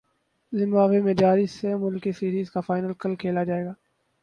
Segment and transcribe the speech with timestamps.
[0.53, 3.73] Zimbabwe میں جاری سہ ملکی سیریز کا فائنل کل کھیلا جائے گا